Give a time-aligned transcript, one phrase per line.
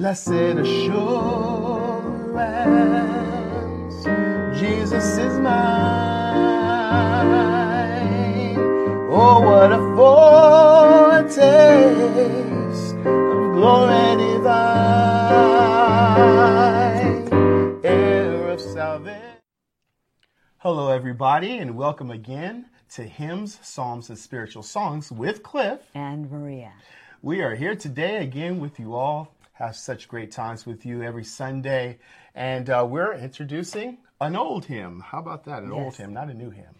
[0.00, 0.96] Blessed assurance,
[4.58, 5.76] Jesus is mine.
[9.10, 9.78] Oh, what a
[11.20, 11.36] foretaste
[12.96, 14.64] of glory divine,
[17.84, 19.20] heir of salvation.
[20.60, 25.80] Hello, everybody, and welcome again to Hymns, Psalms, and Spiritual Songs with Cliff.
[25.94, 26.72] and Maria.
[27.20, 29.34] We are here today again with you all.
[29.60, 31.98] Have such great times with you every Sunday.
[32.34, 35.00] And uh, we're introducing an old hymn.
[35.00, 35.62] How about that?
[35.62, 36.76] An old hymn, not a new hymn.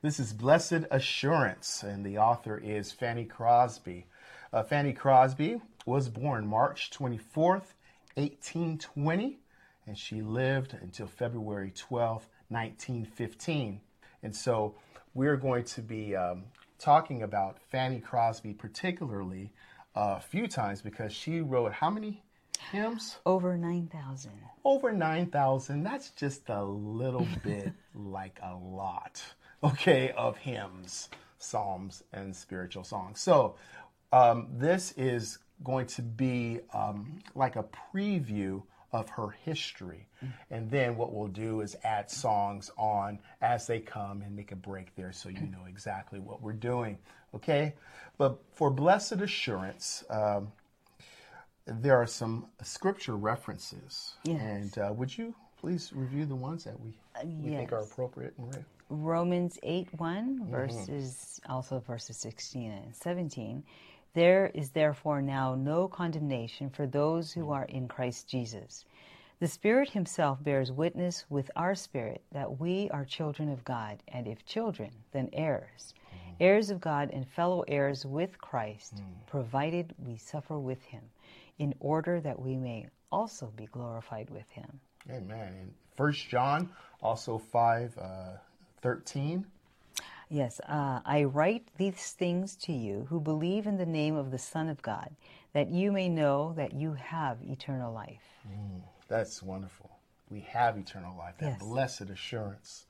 [0.00, 4.06] This is Blessed Assurance, and the author is Fanny Crosby.
[4.50, 7.74] Uh, Fanny Crosby was born March 24th,
[8.14, 9.38] 1820,
[9.86, 13.78] and she lived until February 12th, 1915.
[14.22, 14.76] And so
[15.12, 16.44] we're going to be um,
[16.78, 19.52] talking about Fanny Crosby particularly
[19.94, 22.22] a few times because she wrote how many
[22.70, 23.16] hymns?
[23.26, 24.30] Over 9,000.
[24.64, 25.82] Over 9,000.
[25.82, 29.22] That's just a little bit like a lot,
[29.62, 33.20] okay, of hymns, psalms, and spiritual songs.
[33.20, 33.56] So
[34.12, 40.06] um, this is going to be um, like a preview of her history.
[40.50, 44.56] And then what we'll do is add songs on as they come and make a
[44.56, 46.98] break there so you know exactly what we're doing.
[47.34, 47.74] Okay?
[48.18, 50.52] But for blessed assurance, um,
[51.66, 54.14] there are some scripture references.
[54.24, 54.40] Yes.
[54.40, 58.54] And uh, would you please review the ones that we, we think are appropriate and
[58.54, 58.64] right?
[58.90, 63.62] Romans 8 1, verses, also verses 16 and 17.
[64.14, 67.52] There is therefore now no condemnation for those who mm.
[67.54, 68.84] are in Christ Jesus.
[69.40, 74.28] The Spirit Himself bears witness with our spirit that we are children of God, and
[74.28, 75.94] if children, then heirs.
[76.14, 76.34] Mm.
[76.40, 79.26] Heirs of God and fellow heirs with Christ, mm.
[79.26, 81.02] provided we suffer with Him,
[81.58, 84.80] in order that we may also be glorified with Him.
[85.10, 85.54] Amen.
[85.60, 88.36] And First John, also 5 uh,
[88.82, 89.46] 13.
[90.32, 94.38] Yes, uh, I write these things to you who believe in the name of the
[94.38, 95.14] Son of God,
[95.52, 98.22] that you may know that you have eternal life.
[99.08, 99.90] That's wonderful.
[100.30, 101.58] We have eternal life, that Yes.
[101.60, 102.86] blessed assurance.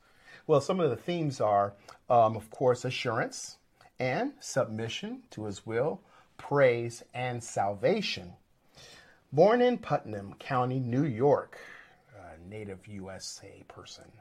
[0.47, 1.75] Well, some of the themes are,
[2.09, 3.59] um, of course, assurance
[3.99, 6.01] and submission to his will,
[6.37, 8.35] praise, and salvation.
[9.33, 11.59] Born in Putnam County, New York,
[12.17, 14.13] a native USA person,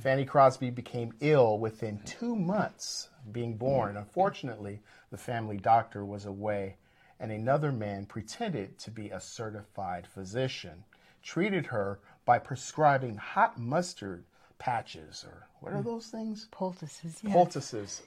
[0.00, 3.94] Fanny Crosby became ill within two months of being born.
[3.94, 3.98] Mm.
[3.98, 4.80] Unfortunately,
[5.10, 6.76] the family doctor was away,
[7.20, 10.84] and another man pretended to be a certified physician,
[11.22, 14.24] treated her by prescribing hot mustard
[14.58, 15.84] patches, or what are mm.
[15.84, 16.48] those things?
[16.50, 17.32] Poultices, yes.
[17.32, 18.02] poultices.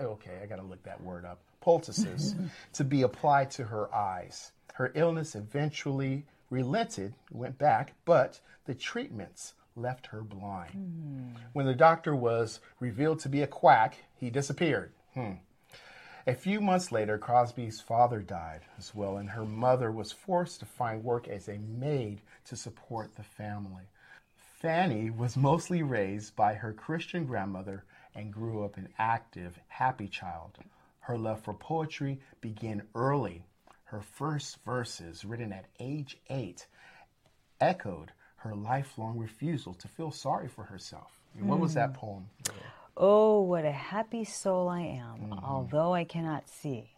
[0.00, 1.40] Okay, I got to look that word up.
[1.60, 2.34] Poultices
[2.74, 4.52] to be applied to her eyes.
[4.74, 11.36] Her illness eventually relented, went back, but the treatments left her blind.
[11.52, 14.92] When the doctor was revealed to be a quack, he disappeared.
[15.14, 15.32] Hmm.
[16.26, 20.66] A few months later, Crosby's father died as well, and her mother was forced to
[20.66, 23.84] find work as a maid to support the family.
[24.34, 27.84] Fanny was mostly raised by her Christian grandmother
[28.14, 30.58] and grew up an active, happy child.
[31.00, 33.44] Her love for poetry began early.
[33.84, 36.66] Her first verses, written at age eight,
[37.60, 38.12] echoed
[38.44, 41.18] her lifelong refusal to feel sorry for herself.
[41.36, 41.94] And What was that mm.
[41.94, 42.28] poem?
[42.96, 45.42] Oh, what a happy soul I am, mm.
[45.42, 46.90] although I cannot see.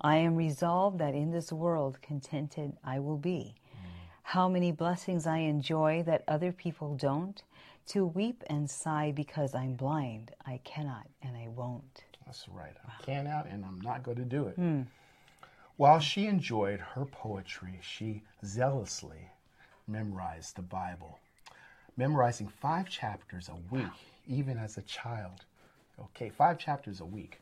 [0.00, 3.54] I am resolved that in this world contented I will be.
[3.74, 3.88] Mm.
[4.22, 7.42] How many blessings I enjoy that other people don't.
[7.88, 12.04] To weep and sigh because I'm blind, I cannot and I won't.
[12.24, 12.76] That's right.
[12.86, 14.54] I cannot and I'm not going to do it.
[14.54, 14.82] Hmm.
[15.76, 19.30] While she enjoyed her poetry, she zealously
[19.92, 21.18] memorized the Bible,
[21.96, 23.86] memorizing five chapters a week,
[24.26, 25.44] even as a child.
[26.00, 27.40] Okay, five chapters a week.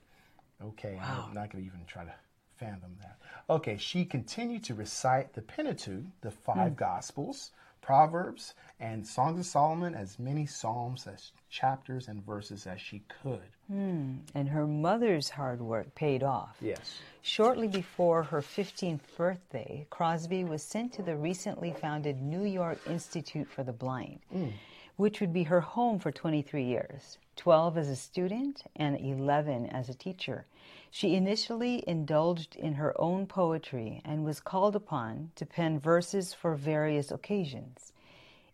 [0.63, 2.15] Okay, I'm not going to even try to
[2.59, 3.17] fathom that.
[3.49, 6.79] Okay, she continued to recite the Pentateuch, the five hmm.
[6.79, 13.03] Gospels, Proverbs, and Songs of Solomon, as many Psalms as chapters and verses as she
[13.23, 13.43] could.
[13.67, 16.57] Hmm, and her mother's hard work paid off.
[16.61, 17.01] Yes.
[17.23, 23.49] Shortly before her 15th birthday, Crosby was sent to the recently founded New York Institute
[23.49, 24.49] for the Blind, hmm.
[24.97, 29.89] which would be her home for 23 years 12 as a student and 11 as
[29.89, 30.45] a teacher.
[30.91, 36.57] She initially indulged in her own poetry and was called upon to pen verses for
[36.57, 37.93] various occasions.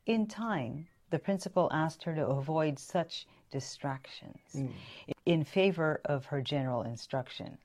[0.05, 4.67] In time, the principal asked her to avoid such distractions hmm.
[5.25, 7.57] in favor of her general instruction.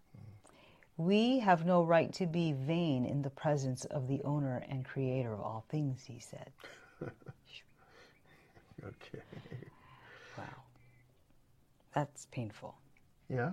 [0.98, 5.34] We have no right to be vain in the presence of the owner and creator
[5.34, 6.52] of all things, he said.
[8.84, 9.22] Okay.
[10.38, 10.44] Wow.
[11.94, 12.74] That's painful.
[13.30, 13.52] Yeah.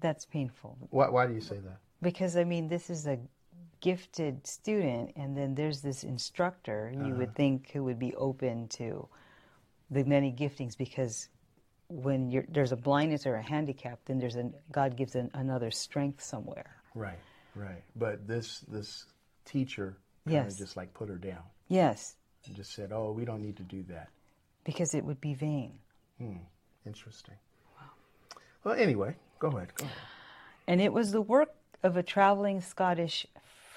[0.00, 0.78] That's painful.
[0.90, 1.78] Why, why do you say that?
[2.02, 3.18] Because, I mean, this is a
[3.80, 9.08] gifted student, and then there's this instructor you would think who would be open to
[9.90, 11.28] the many giftings because
[11.88, 15.70] when you're, there's a blindness or a handicap, then there's a God gives an, another
[15.70, 16.76] strength somewhere.
[16.94, 17.18] Right.
[17.54, 17.82] Right.
[17.96, 19.06] But this this
[19.44, 19.96] teacher
[20.26, 20.58] kind of Yes.
[20.58, 22.16] just like put her down Yes,
[22.46, 24.10] and just said, "Oh, we don't need to do that."
[24.64, 25.72] because it would be vain.
[26.18, 26.36] Hmm.
[26.84, 27.36] Interesting.
[28.64, 29.74] Well, anyway, go ahead.
[29.74, 29.96] Go ahead.
[30.66, 33.26] And it was the work of a traveling Scottish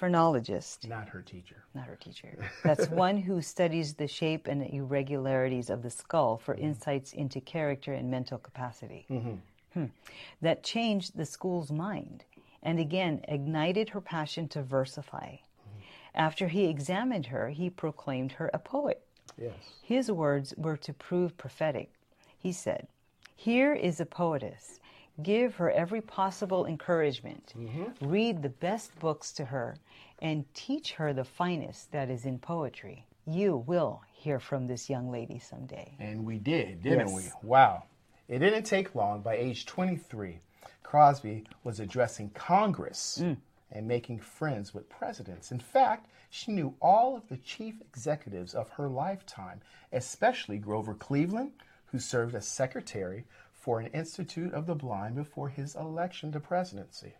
[0.02, 1.62] phrenologist, Not her teacher.
[1.74, 2.36] not her teacher.
[2.64, 6.64] That's one who studies the shape and irregularities of the skull for mm-hmm.
[6.64, 9.06] insights into character and mental capacity.
[9.08, 9.34] Mm-hmm.
[9.74, 9.84] Hmm.
[10.40, 12.24] That changed the school's mind
[12.62, 15.38] and again ignited her passion to versify.
[15.38, 15.80] Mm-hmm.
[16.16, 19.02] After he examined her, he proclaimed her a poet.
[19.40, 19.52] Yes.
[19.82, 21.90] His words were to prove prophetic.
[22.38, 22.88] He said,
[23.36, 24.80] Here is a poetess.
[25.22, 27.52] Give her every possible encouragement.
[27.56, 28.08] Mm-hmm.
[28.08, 29.76] Read the best books to her
[30.20, 33.04] and teach her the finest that is in poetry.
[33.26, 35.94] You will hear from this young lady someday.
[35.98, 37.34] And we did, didn't Yes.
[37.42, 37.48] we?
[37.48, 37.84] Wow.
[38.28, 39.20] It didn't take long.
[39.20, 40.38] By age 23,
[40.82, 43.36] Crosby was addressing Congress mm.
[43.70, 45.52] and making friends with presidents.
[45.52, 49.60] In fact, she knew all of the chief executives of her lifetime,
[49.92, 51.52] especially Grover Cleveland,
[51.86, 53.24] who served as secretary
[53.62, 57.14] for an Institute of the Blind before his election to presidency.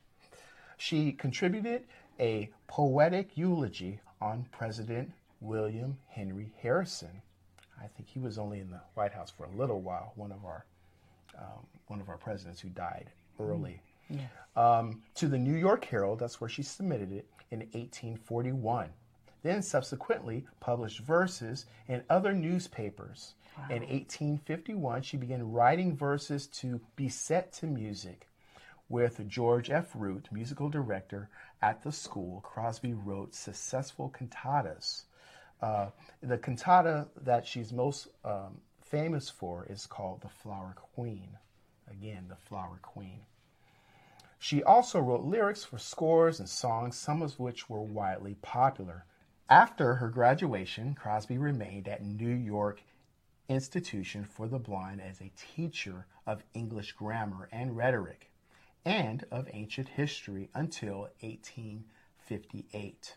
[0.77, 1.85] She contributed
[2.19, 7.23] a poetic eulogy on President William Henry Harrison.
[7.81, 10.13] I think he was only in the White House for a little while.
[10.17, 10.67] One of our
[11.39, 13.07] um, one of our presidents who died
[13.39, 13.81] early.
[14.57, 18.91] Um, to the New York Herald, that's where she submitted it in 1841.
[19.43, 23.35] Then subsequently published verses in other newspapers.
[23.69, 28.29] In 1851, she began writing verses to be set to music.
[28.89, 29.93] With George F.
[29.95, 31.29] Root, musical director
[31.61, 35.05] at the school, Crosby wrote successful cantatas.
[35.61, 35.91] Uh,
[36.23, 41.39] the cantata that she's most um, famous for is called The Flower Queen.
[41.91, 43.21] Again, The Flower Queen.
[44.39, 49.05] She also wrote lyrics for scores and songs, some of which were widely popular.
[49.49, 52.83] After her graduation, Crosby remained at New York
[53.49, 58.31] Institution for the Blind as a teacher of English grammar and rhetoric
[58.85, 63.17] and of ancient history until 1858.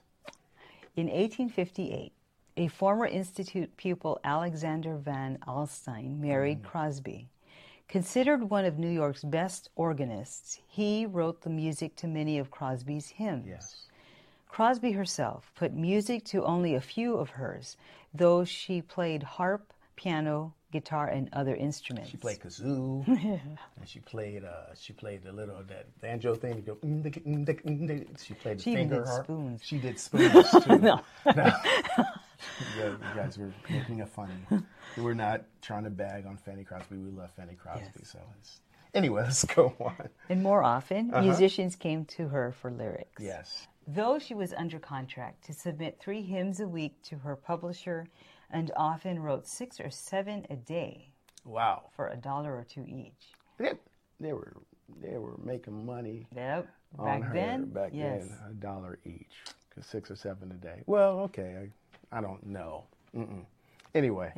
[0.96, 2.12] In 1858,
[2.58, 6.66] a former Institute pupil, Alexander Van Alstyne, married mm.
[6.66, 7.28] Crosby.
[7.88, 13.10] Considered one of New York's best organists, he wrote the music to many of Crosby's
[13.10, 13.48] hymns.
[13.48, 13.88] Yes.
[14.56, 17.76] Crosby herself put music to only a few of hers,
[18.14, 22.10] though she played harp, piano, guitar, and other instruments.
[22.12, 26.62] She played kazoo, and she played uh, she played the little that banjo thing.
[26.62, 28.24] Go, mm, mm, mm.
[28.26, 29.26] She played the She finger did harp.
[29.26, 29.62] spoons.
[29.62, 30.78] She did spoons too.
[30.78, 31.02] no.
[31.26, 31.60] Yeah,
[32.80, 34.36] you guys were making a funny.
[34.96, 36.96] We're not trying to bag on Fanny Crosby.
[36.96, 37.88] We love Fanny Crosby.
[38.00, 38.10] Yes.
[38.10, 38.62] So it's
[38.94, 39.24] anyway.
[39.24, 40.08] Let's go on.
[40.30, 43.22] And more often, musicians came to her for lyrics.
[43.22, 43.68] Yes.
[43.88, 48.08] Though she was under contract to submit three hymns a week to her publisher
[48.52, 51.10] and often wrote six or seven a day
[51.44, 51.84] Wow.
[51.96, 53.34] for a dollar or two each.
[53.58, 53.74] They,
[54.20, 54.54] they were
[55.02, 56.68] they were making money Yep.
[57.00, 58.24] on Back her then, back yes.
[58.28, 59.34] then a dollar each.
[59.74, 60.82] Cause six or seven a day.
[60.86, 61.70] Well, okay.
[62.12, 62.86] I, I don't know.
[63.16, 63.46] Mm-mm.
[63.94, 64.34] Anyway.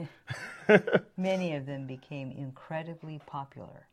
[1.18, 3.88] Many of them became incredibly popular.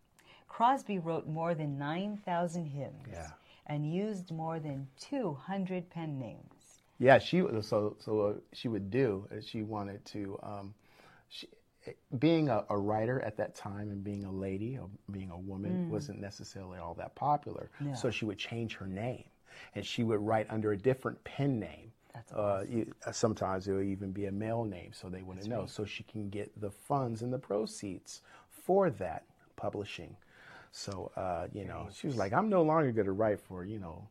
[0.48, 3.30] Crosby wrote more than 9,000 hymns Yeah.
[3.66, 6.82] And used more than 200 pen names.
[6.98, 9.26] Yeah, she so so uh, she would do.
[9.44, 10.74] She wanted to, um,
[11.28, 11.48] she,
[12.18, 15.90] being a, a writer at that time and being a lady, or being a woman,
[15.90, 17.68] wasn't necessarily all that popular.
[17.80, 17.94] No.
[17.94, 19.24] So she would change her name,
[19.74, 21.90] and she would write under a different pen name.
[22.14, 25.48] That's uh, you, uh, sometimes it would even be a male name, so they wouldn't
[25.48, 25.66] know.
[25.66, 29.24] So she can get the funds and the proceeds for that
[29.56, 30.16] publishing.
[30.76, 33.78] So uh, you know, she was like, "I'm no longer going to write for you
[33.78, 34.08] know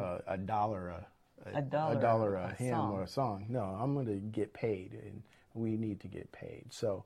[0.00, 1.06] uh, a dollar a,
[1.58, 2.92] A dollar a dollar a, a hymn song.
[2.94, 3.46] or a song.
[3.50, 5.22] No, I'm going to get paid, and
[5.54, 6.64] we need to get paid.
[6.70, 7.04] So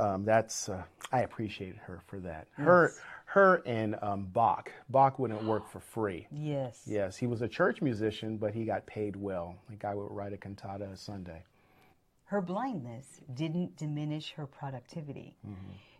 [0.00, 2.48] um, that's uh, I appreciated her for that.
[2.56, 2.92] Her,
[3.26, 4.72] her, and um, Bach.
[4.88, 6.26] Bach wouldn't work for free.
[6.32, 6.82] Yes.
[6.86, 9.54] Yes, he was a church musician, but he got paid well.
[9.68, 11.44] The guy would write a cantata a Sunday.
[12.24, 15.36] Her blindness didn't diminish her productivity.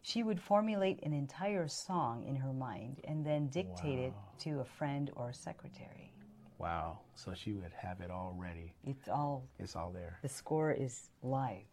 [0.02, 4.64] She would formulate an entire song in her mind and then dictate it to a
[4.64, 6.12] friend or a secretary.
[6.58, 6.98] Wow.
[7.14, 8.72] So she would have it all ready.
[8.84, 10.18] It's all, It's all there.
[10.22, 11.64] the score is live.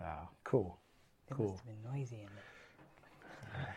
[0.00, 0.28] Wow.
[0.44, 0.78] Cool.
[1.30, 1.50] It Cool.
[1.50, 3.74] must have been noisy in there.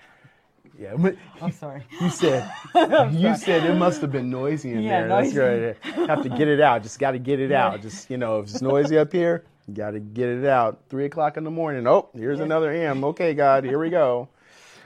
[0.78, 0.96] Yeah.
[0.98, 1.84] but I'm sorry.
[2.02, 2.52] You said
[3.14, 5.08] you said it must have been noisy in Yeah, there.
[5.10, 5.66] That's noisy.
[5.98, 6.10] right.
[6.10, 6.84] Have to get it out.
[6.84, 7.82] Just got to get it out.
[7.82, 10.82] Just you know, if it's noisy up here, got to get it out.
[10.90, 11.88] Three o'clock in the morning.
[11.88, 13.04] Oh, here's another hymn.
[13.04, 14.30] Okay, God, here we go.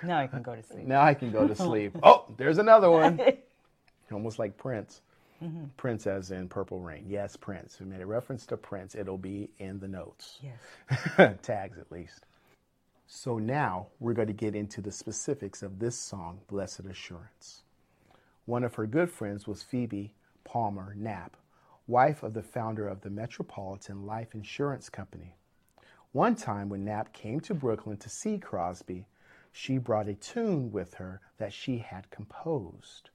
[0.03, 0.87] Now I can go to sleep.
[0.87, 1.95] Now I can go to sleep.
[2.03, 3.21] Oh, there's another one.
[4.11, 5.01] Almost like Prince.
[5.43, 5.65] Mm-hmm.
[5.77, 7.05] Prince, as in Purple Rain.
[7.07, 7.77] Yes, Prince.
[7.79, 8.95] We made a reference to Prince.
[8.95, 10.39] It'll be in the notes.
[10.41, 11.35] Yes.
[11.43, 12.25] tags at least.
[13.05, 17.61] So now we're going to get into the specifics of this song, Blessed Assurance.
[18.45, 21.37] One of her good friends was Phoebe Palmer Knapp,
[21.91, 25.35] wife of the founder of the Metropolitan Life Insurance Company.
[26.13, 29.07] One time when Knapp came to Brooklyn to see Crosby,
[29.51, 33.09] she brought a tune with her that she had composed.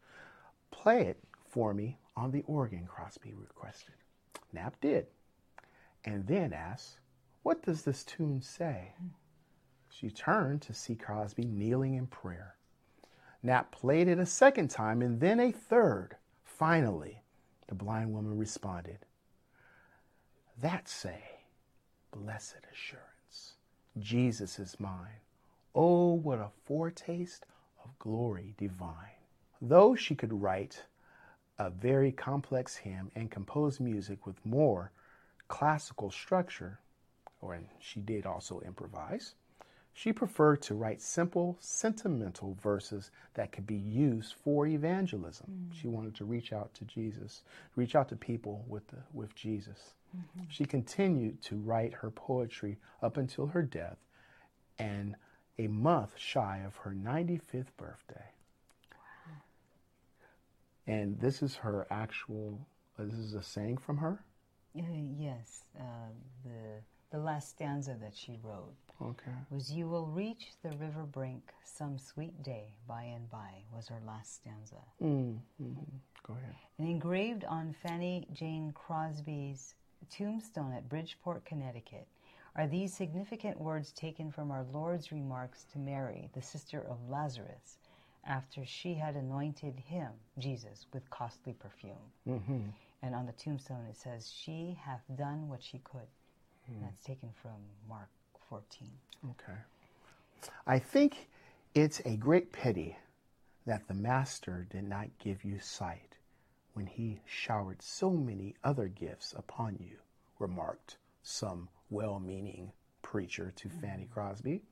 [0.70, 3.94] Play it for me on the organ, Crosby requested.
[4.52, 5.06] Knapp did,
[6.04, 7.00] and then asked,
[7.42, 8.92] What does this tune say?
[9.88, 12.56] She turned to see Crosby kneeling in prayer.
[13.42, 16.16] Knapp played it a second time and then a third.
[16.44, 17.22] Finally,
[17.68, 18.98] the blind woman responded,
[20.60, 21.22] That say,
[22.12, 23.54] blessed assurance,
[23.98, 25.20] Jesus is mine.
[25.74, 27.44] Oh, what a foretaste
[27.84, 29.16] of glory divine.
[29.60, 30.84] Though she could write
[31.58, 34.92] a very complex hymn and compose music with more
[35.48, 36.78] classical structure,
[37.40, 39.34] or and she did also improvise,
[39.96, 45.70] she preferred to write simple, sentimental verses that could be used for evangelism.
[45.72, 47.42] She wanted to reach out to Jesus,
[47.76, 49.94] reach out to people with, the, with Jesus.
[50.48, 53.96] She continued to write her poetry up until her death
[54.78, 55.16] and
[55.58, 58.26] a month shy of her 95th birthday.
[60.86, 62.60] And this is her actual,
[62.98, 64.22] uh, this is a saying from her?
[64.76, 64.82] Uh,
[65.18, 65.64] yes.
[65.74, 66.10] Uh,
[66.44, 69.30] the, the last stanza that she wrote Okay.
[69.50, 74.00] was You will reach the river brink some sweet day by and by, was her
[74.06, 74.82] last stanza.
[75.02, 75.86] Mm, mhm.
[76.26, 76.54] Go ahead.
[76.78, 79.74] And engraved on Fanny Jane Crosby's
[80.10, 82.06] tombstone at Bridgeport, Connecticut,
[82.56, 87.78] are these significant words taken from our Lord's remarks to Mary, the sister of Lazarus,
[88.24, 92.12] after she had anointed him, Jesus, with costly perfume.
[92.26, 92.60] Mm-hmm.
[93.02, 96.08] And on the tombstone it says, She hath done what she could.
[96.66, 98.08] And that's taken from Mark
[98.48, 98.88] 14.
[99.30, 99.58] Okay.
[100.66, 101.28] I think
[101.74, 102.96] it's a great pity
[103.66, 106.16] that the Master did not give you sight
[106.74, 109.96] when he showered so many other gifts upon you,
[110.38, 112.72] remarked some well meaning
[113.02, 113.80] preacher to mm-hmm.
[113.80, 114.62] Fanny Crosby.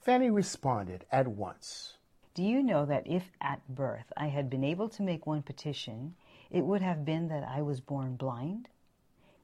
[0.00, 1.98] Fanny responded at once.
[2.34, 6.14] Do you know that if at birth I had been able to make one petition,
[6.50, 8.68] it would have been that I was born blind?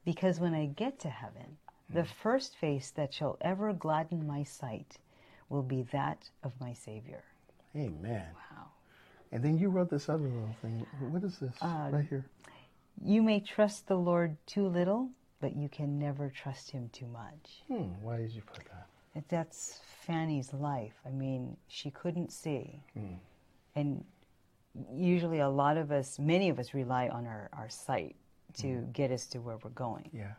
[0.04, 1.58] Because when I get to heaven,
[1.90, 4.98] the first face that shall ever gladden my sight
[5.48, 7.22] will be that of my Savior.
[7.76, 8.24] Amen.
[8.34, 8.66] Wow.
[9.32, 10.86] And then you wrote this other little thing.
[11.10, 12.24] What is this um, right here?
[13.04, 17.62] You may trust the Lord too little, but you can never trust Him too much.
[17.68, 18.86] Hmm, why did you put that?
[19.14, 20.94] That- That's Fanny's life.
[21.04, 22.82] I mean, she couldn't see.
[22.94, 23.14] Hmm.
[23.74, 24.04] And
[24.94, 28.16] usually, a lot of us, many of us, rely on our, our sight
[28.58, 28.90] to hmm.
[28.92, 30.10] get us to where we're going.
[30.12, 30.32] Yeah.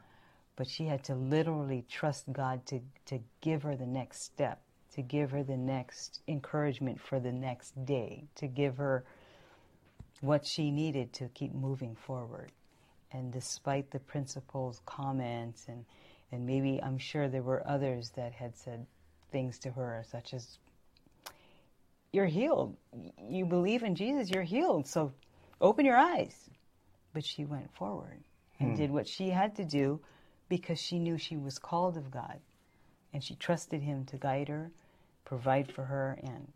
[0.58, 4.60] But she had to literally trust God to, to give her the next step,
[4.96, 9.06] to give her the next encouragement for the next day, to give her
[10.20, 12.52] what she needed to keep moving forward.
[13.12, 15.86] And despite the principal's comments, and,
[16.32, 18.88] and maybe I'm sure there were others that had said
[19.32, 20.58] things to her, such as,
[22.12, 22.76] You're healed.
[23.30, 24.88] You believe in Jesus, you're healed.
[24.88, 25.14] So
[25.62, 26.50] open your eyes.
[27.14, 28.24] But she went forward
[28.60, 28.76] and hmm.
[28.76, 30.02] did what she had to do
[30.50, 32.40] because she knew she was called of God.
[33.14, 34.72] And she trusted Him to guide her,
[35.26, 36.48] provide for her, and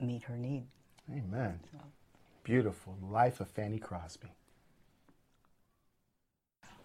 [0.00, 0.64] meet her need.
[1.10, 1.60] Amen.
[2.44, 2.96] Beautiful.
[3.02, 4.28] Life of Fanny Crosby.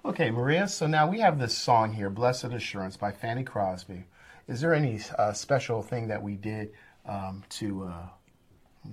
[0.06, 4.06] Okay, Maria, so now we have this song here, Blessed Assurance by Fanny Crosby.
[4.48, 6.72] Is there any uh, special thing that we did
[7.06, 8.08] um, to uh,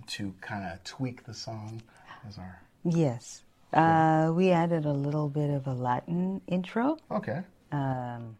[0.08, 1.82] to kind of tweak the song
[2.26, 3.42] as our Yes.
[3.74, 6.96] Uh, we added a little bit of a Latin intro.
[7.10, 7.40] Okay.
[7.72, 8.36] Um,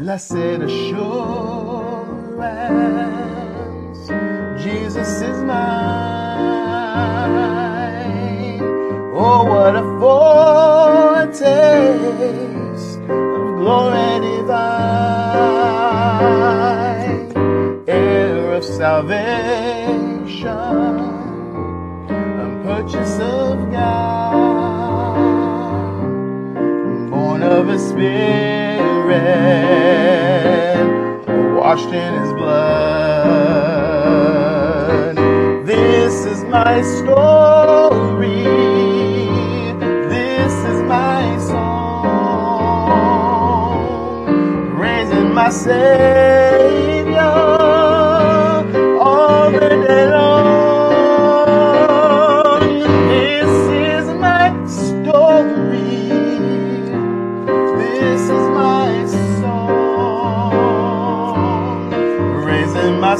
[0.00, 0.88] Blessed assurance,
[4.62, 5.85] Jesus is mine.
[13.86, 15.86] Of glory divine,
[17.88, 20.48] heir of salvation,
[22.08, 25.16] a purchase of God,
[27.10, 29.16] born of a spirit,
[31.56, 32.56] washed in his blood.
[35.66, 37.65] This is my story.
[45.64, 47.22] Savior
[49.88, 50.90] the long.
[53.08, 53.54] This
[53.88, 56.10] is my story.
[57.78, 58.90] This is my
[59.40, 60.54] song,
[62.42, 63.16] praising my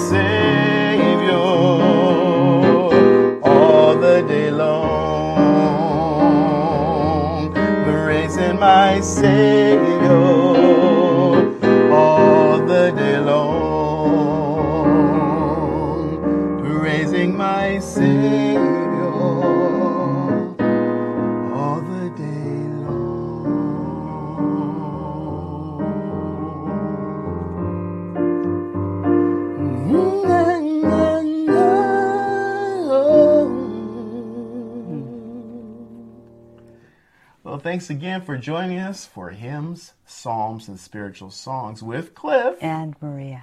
[37.66, 42.56] thanks again for joining us for hymns, psalms, and spiritual songs with Cliff.
[42.60, 43.42] And Maria.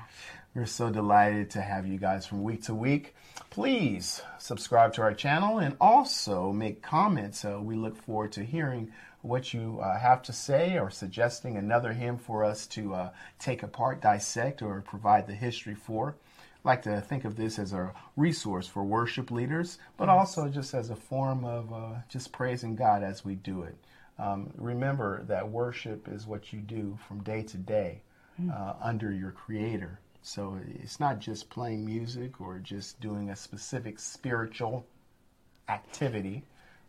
[0.56, 3.16] We're so delighted to have you guys from week to week.
[3.50, 7.44] Please subscribe to our channel and also make comments.
[7.44, 11.92] Uh, we look forward to hearing what you uh, have to say or suggesting another
[11.92, 16.16] hymn for us to uh, take apart, dissect, or provide the history for.
[16.64, 20.74] I like to think of this as a resource for worship leaders, but also just
[20.74, 23.76] as a form of uh, just praising God as we do it.
[24.20, 28.02] Um, remember that worship is what you do from day to day
[28.52, 30.00] uh, under your Creator.
[30.22, 34.86] So it's not just playing music or just doing a specific spiritual
[35.68, 36.44] activity,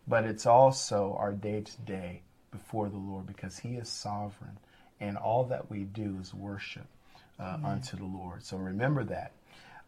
[0.07, 4.59] but it's also our day to day before the Lord because He is sovereign
[5.01, 6.87] and all that we do is worship
[7.39, 8.45] uh, unto the Lord.
[8.45, 9.33] So remember that.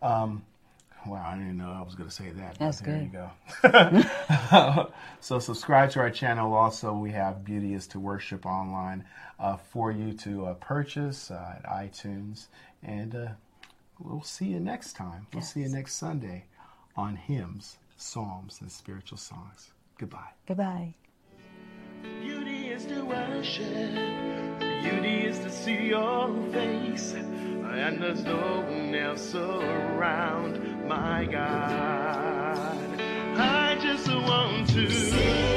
[0.03, 0.44] Um,
[1.09, 2.59] wow, I didn't know I was going to say that.
[2.59, 3.09] but That's there
[3.62, 3.71] good.
[3.73, 3.73] you
[4.53, 4.92] go.
[5.21, 6.53] so subscribe to our channel.
[6.55, 9.05] Also, we have Beauty is to Worship online
[9.38, 12.47] uh, for you to uh, purchase uh, at iTunes.
[12.83, 13.29] And uh,
[13.99, 15.27] we'll see you next time.
[15.33, 16.45] We'll see you next Sunday
[16.97, 19.73] on hymns, psalms, and spiritual songs.
[19.99, 20.31] Goodbye.
[20.47, 20.95] Goodbye.
[22.21, 23.64] Beauty is to worship,
[24.83, 32.79] beauty is to see your face, and there's no one else around, my God.
[33.38, 35.56] I just want to